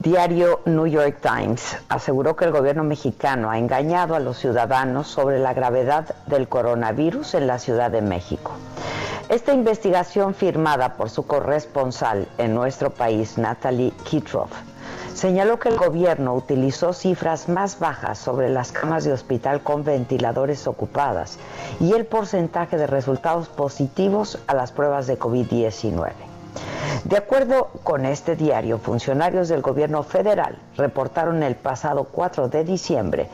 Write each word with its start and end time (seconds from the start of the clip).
diario 0.00 0.60
New 0.64 0.86
York 0.86 1.18
Times 1.20 1.76
aseguró 1.90 2.34
que 2.34 2.46
el 2.46 2.52
gobierno 2.52 2.82
mexicano 2.84 3.50
ha 3.50 3.58
engañado 3.58 4.14
a 4.14 4.18
los 4.18 4.38
ciudadanos 4.38 5.08
sobre 5.08 5.38
la 5.38 5.52
gravedad 5.52 6.14
del 6.26 6.48
coronavirus 6.48 7.34
en 7.34 7.46
la 7.46 7.58
Ciudad 7.58 7.90
de 7.90 8.00
México. 8.00 8.52
Esta 9.28 9.52
investigación 9.52 10.34
firmada 10.34 10.94
por 10.94 11.10
su 11.10 11.26
corresponsal 11.26 12.26
en 12.38 12.54
nuestro 12.54 12.88
país, 12.88 13.36
Natalie 13.36 13.92
Kitroff, 14.04 14.50
señaló 15.12 15.58
que 15.58 15.68
el 15.68 15.76
gobierno 15.76 16.34
utilizó 16.34 16.94
cifras 16.94 17.50
más 17.50 17.78
bajas 17.78 18.18
sobre 18.18 18.48
las 18.48 18.72
camas 18.72 19.04
de 19.04 19.12
hospital 19.12 19.62
con 19.62 19.84
ventiladores 19.84 20.66
ocupadas 20.66 21.36
y 21.78 21.92
el 21.92 22.06
porcentaje 22.06 22.78
de 22.78 22.86
resultados 22.86 23.50
positivos 23.50 24.38
a 24.46 24.54
las 24.54 24.72
pruebas 24.72 25.06
de 25.06 25.18
COVID-19. 25.18 26.29
De 27.04 27.16
acuerdo 27.16 27.68
con 27.82 28.04
este 28.04 28.36
diario, 28.36 28.78
funcionarios 28.78 29.48
del 29.48 29.62
gobierno 29.62 30.02
federal 30.02 30.58
reportaron 30.76 31.42
el 31.42 31.56
pasado 31.56 32.04
4 32.04 32.48
de 32.48 32.62
diciembre 32.62 33.28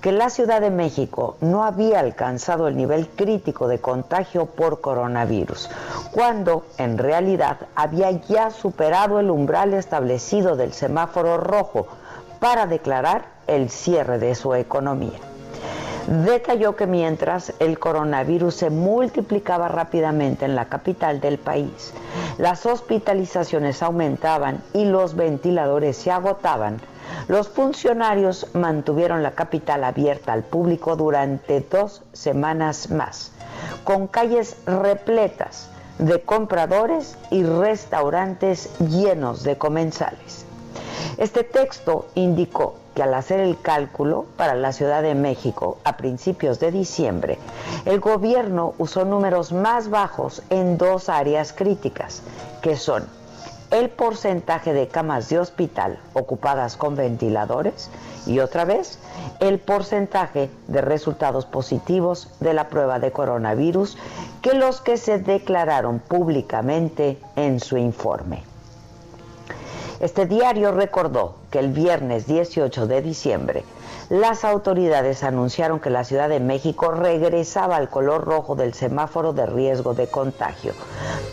que 0.00 0.12
la 0.12 0.30
Ciudad 0.30 0.60
de 0.60 0.70
México 0.70 1.36
no 1.40 1.64
había 1.64 1.98
alcanzado 1.98 2.68
el 2.68 2.76
nivel 2.76 3.08
crítico 3.08 3.66
de 3.66 3.80
contagio 3.80 4.46
por 4.46 4.80
coronavirus, 4.80 5.68
cuando 6.12 6.64
en 6.78 6.96
realidad 6.96 7.58
había 7.74 8.12
ya 8.12 8.50
superado 8.50 9.18
el 9.18 9.30
umbral 9.30 9.74
establecido 9.74 10.54
del 10.54 10.72
semáforo 10.72 11.38
rojo 11.38 11.88
para 12.38 12.66
declarar 12.66 13.24
el 13.48 13.68
cierre 13.68 14.20
de 14.20 14.36
su 14.36 14.54
economía 14.54 15.18
detalló 16.08 16.74
que 16.74 16.86
mientras 16.86 17.52
el 17.58 17.78
coronavirus 17.78 18.54
se 18.54 18.70
multiplicaba 18.70 19.68
rápidamente 19.68 20.46
en 20.46 20.56
la 20.56 20.64
capital 20.64 21.20
del 21.20 21.38
país, 21.38 21.92
las 22.38 22.64
hospitalizaciones 22.64 23.82
aumentaban 23.82 24.62
y 24.72 24.86
los 24.86 25.14
ventiladores 25.14 25.98
se 25.98 26.10
agotaban, 26.10 26.80
los 27.28 27.48
funcionarios 27.48 28.46
mantuvieron 28.54 29.22
la 29.22 29.32
capital 29.32 29.84
abierta 29.84 30.32
al 30.32 30.44
público 30.44 30.96
durante 30.96 31.60
dos 31.60 32.02
semanas 32.12 32.90
más, 32.90 33.32
con 33.84 34.06
calles 34.06 34.56
repletas 34.64 35.68
de 35.98 36.22
compradores 36.22 37.18
y 37.30 37.42
restaurantes 37.42 38.70
llenos 38.78 39.42
de 39.42 39.58
comensales. 39.58 40.47
Este 41.18 41.42
texto 41.42 42.06
indicó 42.14 42.76
que 42.94 43.02
al 43.02 43.12
hacer 43.12 43.40
el 43.40 43.60
cálculo 43.60 44.26
para 44.36 44.54
la 44.54 44.72
Ciudad 44.72 45.02
de 45.02 45.16
México 45.16 45.78
a 45.82 45.96
principios 45.96 46.60
de 46.60 46.70
diciembre, 46.70 47.38
el 47.86 47.98
gobierno 47.98 48.74
usó 48.78 49.04
números 49.04 49.52
más 49.52 49.90
bajos 49.90 50.42
en 50.48 50.78
dos 50.78 51.08
áreas 51.08 51.52
críticas, 51.52 52.22
que 52.62 52.76
son 52.76 53.04
el 53.72 53.90
porcentaje 53.90 54.72
de 54.72 54.86
camas 54.86 55.28
de 55.28 55.40
hospital 55.40 55.98
ocupadas 56.12 56.76
con 56.76 56.94
ventiladores 56.94 57.90
y 58.24 58.38
otra 58.38 58.64
vez 58.64 59.00
el 59.40 59.58
porcentaje 59.58 60.50
de 60.68 60.80
resultados 60.82 61.46
positivos 61.46 62.30
de 62.38 62.54
la 62.54 62.68
prueba 62.68 63.00
de 63.00 63.10
coronavirus 63.10 63.98
que 64.40 64.54
los 64.54 64.80
que 64.80 64.96
se 64.96 65.18
declararon 65.18 65.98
públicamente 65.98 67.18
en 67.34 67.58
su 67.58 67.76
informe. 67.76 68.47
Este 70.00 70.26
diario 70.26 70.70
recordó 70.70 71.34
que 71.50 71.58
el 71.58 71.72
viernes 71.72 72.26
18 72.26 72.86
de 72.86 73.02
diciembre 73.02 73.64
las 74.10 74.44
autoridades 74.44 75.22
anunciaron 75.22 75.80
que 75.80 75.90
la 75.90 76.04
Ciudad 76.04 76.28
de 76.28 76.40
México 76.40 76.92
regresaba 76.92 77.76
al 77.76 77.90
color 77.90 78.24
rojo 78.24 78.54
del 78.54 78.74
semáforo 78.74 79.32
de 79.32 79.44
riesgo 79.44 79.94
de 79.94 80.06
contagio, 80.06 80.72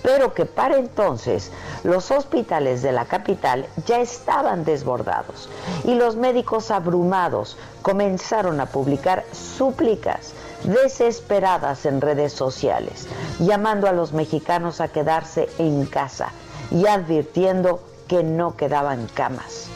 pero 0.01 0.33
que 0.33 0.45
para 0.45 0.77
entonces 0.77 1.51
los 1.83 2.09
hospitales 2.11 2.81
de 2.81 2.91
la 2.91 3.05
capital 3.05 3.67
ya 3.85 4.01
estaban 4.01 4.65
desbordados 4.65 5.47
y 5.85 5.93
los 5.93 6.15
médicos 6.15 6.71
abrumados 6.71 7.57
comenzaron 7.81 8.59
a 8.59 8.65
publicar 8.65 9.23
súplicas 9.31 10.33
desesperadas 10.63 11.85
en 11.85 12.01
redes 12.01 12.33
sociales, 12.33 13.07
llamando 13.39 13.87
a 13.87 13.93
los 13.93 14.11
mexicanos 14.11 14.81
a 14.81 14.87
quedarse 14.87 15.47
en 15.59 15.85
casa 15.85 16.31
y 16.71 16.87
advirtiendo 16.87 17.79
que 18.07 18.23
no 18.23 18.55
quedaban 18.55 19.07
camas. 19.13 19.67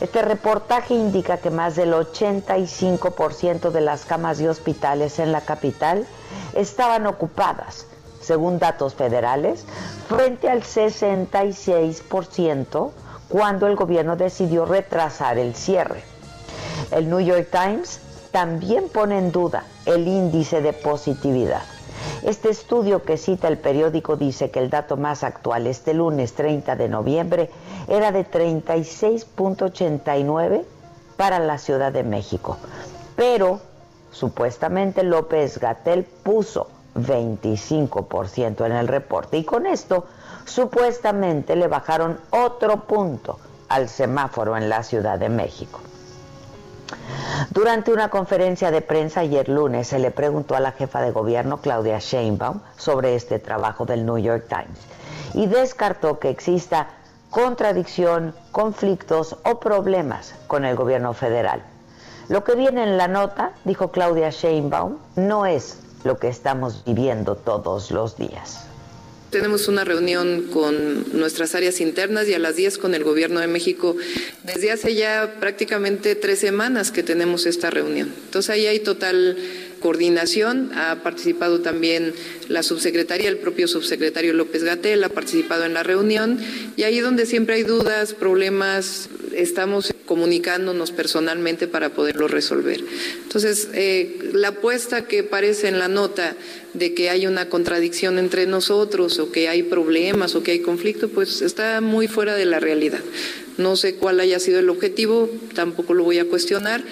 Este 0.00 0.22
reportaje 0.22 0.94
indica 0.94 1.36
que 1.36 1.50
más 1.50 1.76
del 1.76 1.92
85% 1.92 3.70
de 3.70 3.80
las 3.80 4.04
camas 4.04 4.38
de 4.38 4.48
hospitales 4.48 5.20
en 5.20 5.30
la 5.30 5.42
capital 5.42 6.06
estaban 6.54 7.06
ocupadas, 7.06 7.86
según 8.20 8.58
datos 8.58 8.94
federales, 8.94 9.64
frente 10.08 10.50
al 10.50 10.62
66% 10.62 12.90
cuando 13.28 13.66
el 13.66 13.76
gobierno 13.76 14.16
decidió 14.16 14.64
retrasar 14.64 15.36
el 15.38 15.54
cierre. 15.54 16.02
El 16.90 17.08
New 17.08 17.20
York 17.20 17.48
Times 17.50 18.00
también 18.32 18.88
pone 18.88 19.18
en 19.18 19.30
duda 19.30 19.62
el 19.86 20.08
índice 20.08 20.62
de 20.62 20.72
positividad. 20.72 21.62
Este 22.22 22.50
estudio 22.50 23.02
que 23.02 23.16
cita 23.16 23.48
el 23.48 23.58
periódico 23.58 24.16
dice 24.16 24.52
que 24.52 24.60
el 24.60 24.70
dato 24.70 24.96
más 24.96 25.24
actual 25.24 25.66
este 25.66 25.92
lunes 25.92 26.34
30 26.34 26.76
de 26.76 26.88
noviembre 26.88 27.50
era 27.88 28.12
de 28.12 28.24
36.89 28.24 30.62
para 31.16 31.40
la 31.40 31.58
Ciudad 31.58 31.92
de 31.92 32.04
México. 32.04 32.58
Pero 33.16 33.58
supuestamente 34.12 35.02
López 35.02 35.58
Gatel 35.58 36.04
puso 36.04 36.68
25% 36.94 38.66
en 38.66 38.72
el 38.72 38.86
reporte 38.86 39.38
y 39.38 39.44
con 39.44 39.66
esto 39.66 40.06
supuestamente 40.44 41.56
le 41.56 41.66
bajaron 41.66 42.20
otro 42.30 42.84
punto 42.84 43.40
al 43.68 43.88
semáforo 43.88 44.56
en 44.56 44.68
la 44.68 44.84
Ciudad 44.84 45.18
de 45.18 45.28
México. 45.28 45.80
Durante 47.50 47.92
una 47.92 48.08
conferencia 48.08 48.70
de 48.70 48.80
prensa 48.80 49.20
ayer 49.20 49.48
lunes 49.48 49.88
se 49.88 49.98
le 49.98 50.10
preguntó 50.10 50.54
a 50.54 50.60
la 50.60 50.72
jefa 50.72 51.00
de 51.02 51.10
gobierno 51.10 51.60
Claudia 51.60 51.98
Sheinbaum 51.98 52.60
sobre 52.76 53.14
este 53.14 53.38
trabajo 53.38 53.84
del 53.84 54.06
New 54.06 54.18
York 54.18 54.46
Times 54.48 54.78
y 55.34 55.46
descartó 55.46 56.18
que 56.18 56.30
exista 56.30 56.88
contradicción, 57.30 58.34
conflictos 58.52 59.36
o 59.44 59.58
problemas 59.58 60.34
con 60.46 60.64
el 60.64 60.76
gobierno 60.76 61.14
federal. 61.14 61.62
Lo 62.28 62.44
que 62.44 62.54
viene 62.54 62.82
en 62.82 62.96
la 62.96 63.08
nota, 63.08 63.52
dijo 63.64 63.90
Claudia 63.90 64.30
Sheinbaum, 64.30 64.98
no 65.16 65.46
es 65.46 65.80
lo 66.04 66.18
que 66.18 66.28
estamos 66.28 66.84
viviendo 66.84 67.36
todos 67.36 67.90
los 67.90 68.16
días. 68.16 68.66
Tenemos 69.32 69.66
una 69.66 69.82
reunión 69.82 70.42
con 70.52 71.18
nuestras 71.18 71.54
áreas 71.54 71.80
internas 71.80 72.28
y 72.28 72.34
a 72.34 72.38
las 72.38 72.54
10 72.54 72.76
con 72.76 72.94
el 72.94 73.02
Gobierno 73.02 73.40
de 73.40 73.46
México. 73.46 73.96
Desde 74.42 74.70
hace 74.70 74.94
ya 74.94 75.36
prácticamente 75.40 76.14
tres 76.16 76.38
semanas 76.38 76.90
que 76.90 77.02
tenemos 77.02 77.46
esta 77.46 77.70
reunión. 77.70 78.12
Entonces 78.26 78.50
ahí 78.50 78.66
hay 78.66 78.80
total 78.80 79.38
coordinación. 79.82 80.70
Ha 80.74 81.02
participado 81.02 81.60
también 81.60 82.14
la 82.48 82.62
subsecretaría, 82.62 83.28
el 83.28 83.38
propio 83.38 83.68
subsecretario 83.68 84.32
López 84.32 84.64
Gatel 84.64 85.04
ha 85.04 85.10
participado 85.10 85.64
en 85.64 85.74
la 85.74 85.82
reunión 85.82 86.38
y 86.76 86.84
ahí 86.84 87.00
donde 87.00 87.26
siempre 87.26 87.56
hay 87.56 87.64
dudas, 87.64 88.14
problemas, 88.14 89.10
estamos 89.34 89.92
comunicándonos 90.06 90.92
personalmente 90.92 91.66
para 91.66 91.90
poderlo 91.90 92.28
resolver. 92.28 92.80
Entonces, 93.22 93.68
eh, 93.74 94.30
la 94.32 94.48
apuesta 94.48 95.06
que 95.06 95.22
parece 95.22 95.68
en 95.68 95.78
la 95.78 95.88
nota 95.88 96.36
de 96.74 96.94
que 96.94 97.10
hay 97.10 97.26
una 97.26 97.48
contradicción 97.48 98.18
entre 98.18 98.46
nosotros 98.46 99.18
o 99.18 99.30
que 99.30 99.48
hay 99.48 99.62
problemas 99.62 100.34
o 100.34 100.42
que 100.42 100.52
hay 100.52 100.60
conflicto, 100.60 101.08
pues 101.08 101.42
está 101.42 101.80
muy 101.80 102.08
fuera 102.08 102.34
de 102.34 102.46
la 102.46 102.60
realidad. 102.60 103.00
No 103.58 103.76
sé 103.76 103.94
cuál 103.96 104.20
haya 104.20 104.38
sido 104.38 104.60
el 104.60 104.70
objetivo, 104.70 105.30
tampoco 105.54 105.92
lo 105.94 106.04
voy 106.04 106.18
a 106.18 106.24
cuestionar, 106.24 106.82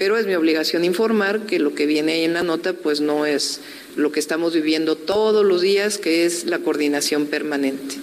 pero 0.00 0.16
es 0.16 0.24
mi 0.24 0.34
obligación 0.34 0.82
informar 0.82 1.40
que 1.40 1.58
lo 1.58 1.74
que 1.74 1.84
viene 1.84 2.12
ahí 2.12 2.24
en 2.24 2.32
la 2.32 2.42
nota 2.42 2.72
pues 2.72 3.02
no 3.02 3.26
es 3.26 3.60
lo 3.96 4.10
que 4.12 4.18
estamos 4.18 4.54
viviendo 4.54 4.96
todos 4.96 5.44
los 5.44 5.60
días, 5.60 5.98
que 5.98 6.24
es 6.24 6.46
la 6.46 6.60
coordinación 6.60 7.26
permanente. 7.26 7.96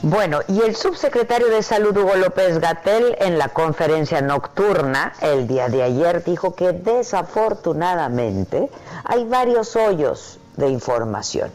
Bueno, 0.00 0.40
y 0.48 0.62
el 0.62 0.74
subsecretario 0.74 1.48
de 1.48 1.62
Salud 1.62 1.94
Hugo 1.94 2.16
López 2.16 2.60
Gatel 2.60 3.14
en 3.20 3.36
la 3.36 3.50
conferencia 3.50 4.22
nocturna 4.22 5.12
el 5.20 5.46
día 5.46 5.68
de 5.68 5.82
ayer 5.82 6.24
dijo 6.24 6.54
que 6.54 6.72
desafortunadamente 6.72 8.70
hay 9.04 9.26
varios 9.26 9.76
hoyos 9.76 10.38
de 10.56 10.70
información. 10.70 11.50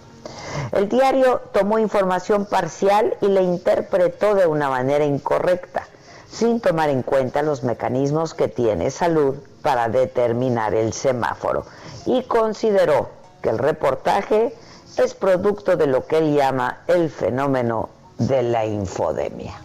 El 0.72 0.88
diario 0.88 1.42
tomó 1.52 1.80
información 1.80 2.46
parcial 2.46 3.16
y 3.22 3.28
la 3.28 3.42
interpretó 3.42 4.36
de 4.36 4.46
una 4.46 4.70
manera 4.70 5.04
incorrecta, 5.04 5.88
sin 6.32 6.62
tomar 6.62 6.90
en 6.90 7.04
cuenta 7.04 7.42
los 7.42 7.64
mecanismos 7.64 8.34
que 8.34 8.48
tiene 8.48 8.90
salud 8.90 9.36
para 9.62 9.90
determinar 9.90 10.74
el 10.74 10.94
semáforo, 10.94 11.66
y 12.06 12.24
consideró 12.24 13.12
que 13.44 13.50
el 13.50 13.58
reportaje 13.58 14.54
es 14.98 15.14
producto 15.14 15.78
de 15.78 15.88
lo 15.88 16.08
que 16.08 16.18
él 16.18 16.36
llama 16.36 16.82
el 16.88 17.10
fenómeno 17.10 17.90
de 18.18 18.44
la 18.44 18.66
infodemia. 18.66 19.60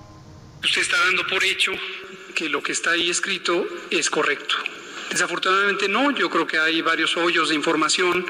Usted 0.63 0.83
está 0.83 0.97
dando 1.05 1.23
por 1.29 1.45
hecho 1.45 1.73
que 2.35 2.49
lo 2.49 2.63
que 2.63 2.73
está 2.73 2.91
ahí 2.91 3.11
escrito 3.11 3.65
es 3.91 4.11
correcto. 4.11 4.57
Desafortunadamente 5.11 5.89
no, 5.89 6.11
yo 6.11 6.29
creo 6.29 6.47
que 6.47 6.59
hay 6.59 6.83
varios 6.83 7.17
hoyos 7.17 7.49
de 7.49 7.55
información 7.55 8.27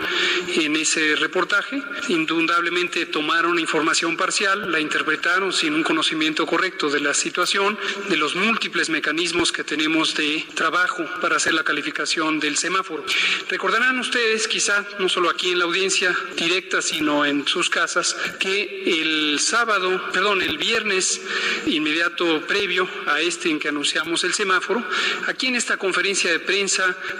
en 0.54 0.76
ese 0.76 1.16
reportaje. 1.16 1.82
Indudablemente 2.08 3.06
tomaron 3.06 3.58
información 3.58 4.16
parcial, 4.16 4.70
la 4.70 4.80
interpretaron 4.80 5.52
sin 5.52 5.74
un 5.74 5.82
conocimiento 5.82 6.46
correcto 6.46 6.90
de 6.90 7.00
la 7.00 7.14
situación, 7.14 7.78
de 8.08 8.16
los 8.16 8.36
múltiples 8.36 8.88
mecanismos 8.88 9.52
que 9.52 9.64
tenemos 9.64 10.14
de 10.14 10.44
trabajo 10.54 11.04
para 11.20 11.36
hacer 11.36 11.54
la 11.54 11.64
calificación 11.64 12.40
del 12.40 12.56
semáforo. 12.56 13.04
Recordarán 13.48 13.98
ustedes, 13.98 14.48
quizá 14.48 14.84
no 14.98 15.08
solo 15.08 15.30
aquí 15.30 15.50
en 15.50 15.58
la 15.58 15.64
audiencia 15.64 16.16
directa, 16.36 16.82
sino 16.82 17.24
en 17.24 17.46
sus 17.46 17.70
casas, 17.70 18.16
que 18.38 19.00
el 19.00 19.38
sábado, 19.40 20.10
perdón, 20.12 20.42
el 20.42 20.58
viernes 20.58 21.20
inmediato 21.66 22.46
previo 22.46 22.88
a 23.06 23.20
este 23.20 23.50
en 23.50 23.58
que 23.58 23.68
anunciamos 23.68 24.24
el 24.24 24.34
semáforo, 24.34 24.84
aquí 25.26 25.46
en 25.46 25.56
esta 25.56 25.76
conferencia 25.76 26.30
de 26.30 26.40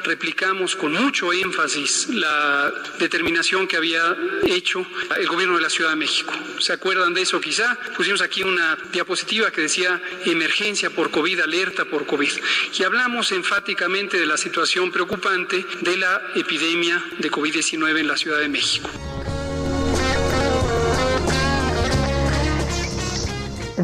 replicamos 0.05 0.75
con 0.77 0.93
mucho 0.93 1.33
énfasis 1.33 2.09
la 2.09 2.73
determinación 2.99 3.67
que 3.67 3.77
había 3.77 4.17
hecho 4.45 4.87
el 5.17 5.27
gobierno 5.29 5.57
de 5.57 5.63
la 5.63 5.71
Ciudad 5.71 5.91
de 5.91 5.97
México. 5.97 6.33
¿Se 6.59 6.73
acuerdan 6.73 7.15
de 7.15 7.23
eso 7.23 7.41
quizá? 7.41 7.79
Pusimos 7.97 8.21
aquí 8.21 8.43
una 8.43 8.77
diapositiva 8.93 9.51
que 9.51 9.63
decía 9.63 10.01
emergencia 10.25 10.91
por 10.91 11.11
COVID, 11.11 11.41
alerta 11.41 11.85
por 11.85 12.07
COVID. 12.07 12.33
Y 12.79 12.83
hablamos 12.83 13.33
enfáticamente 13.33 14.19
de 14.19 14.27
la 14.27 14.37
situación 14.37 14.91
preocupante 14.91 15.65
de 15.81 15.97
la 15.97 16.21
epidemia 16.35 17.03
de 17.19 17.31
COVID-19 17.31 18.01
en 18.01 18.09
la 18.09 18.17
Ciudad 18.17 18.41
de 18.41 18.49
México. 18.49 19.16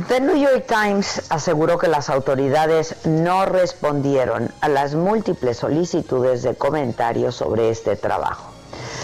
The 0.09 0.21
New 0.21 0.37
York 0.37 0.65
Times 0.67 1.23
aseguró 1.29 1.79
que 1.79 1.87
las 1.87 2.09
autoridades 2.09 2.97
no 3.05 3.45
respondieron 3.45 4.51
a 4.61 4.69
las 4.69 4.95
múltiples 4.95 5.59
solicitudes 5.59 6.43
de 6.43 6.55
comentarios 6.55 7.37
sobre 7.37 7.71
este 7.71 7.95
trabajo. 7.97 8.51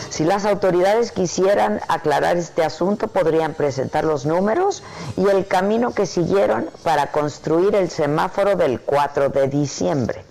Si 0.08 0.24
las 0.24 0.46
autoridades 0.46 1.12
quisieran 1.12 1.80
aclarar 1.88 2.36
este 2.36 2.64
asunto, 2.64 3.08
podrían 3.08 3.54
presentar 3.54 4.04
los 4.04 4.26
números 4.26 4.82
y 5.16 5.28
el 5.28 5.46
camino 5.46 5.92
que 5.92 6.06
siguieron 6.06 6.70
para 6.82 7.12
construir 7.12 7.74
el 7.74 7.90
semáforo 7.90 8.56
del 8.56 8.80
4 8.80 9.28
de 9.28 9.48
diciembre. 9.48 10.24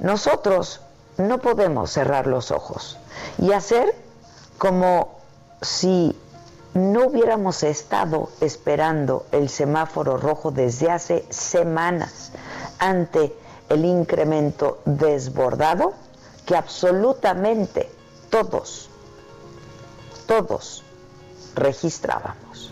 Nosotros 0.00 0.80
no 1.18 1.38
podemos 1.38 1.90
cerrar 1.90 2.26
los 2.26 2.50
ojos 2.50 2.98
y 3.38 3.52
hacer 3.52 3.94
como 4.58 5.20
si 5.60 6.16
no 6.74 7.06
hubiéramos 7.06 7.62
estado 7.62 8.30
esperando 8.40 9.26
el 9.32 9.48
semáforo 9.48 10.16
rojo 10.16 10.50
desde 10.50 10.90
hace 10.90 11.26
semanas 11.30 12.32
ante 12.78 13.34
el 13.68 13.84
incremento 13.84 14.80
desbordado 14.84 15.92
que 16.46 16.56
absolutamente 16.56 17.90
todos, 18.30 18.88
todos 20.26 20.82
registrábamos. 21.54 22.71